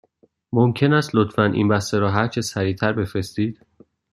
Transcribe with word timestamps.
ممکن 0.51 0.93
است 0.93 1.15
لطفاً 1.15 1.43
این 1.43 1.67
بسته 1.67 1.99
را 1.99 2.11
هرچه 2.11 2.41
سریع 2.41 2.75
تر 2.75 2.93
بفرستید؟ 2.93 3.65